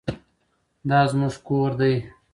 [0.89, 1.93] دا زموږ کور دی.